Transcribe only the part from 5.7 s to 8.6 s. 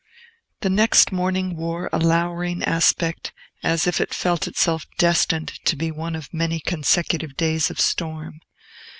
be one of many consecutive days of storm.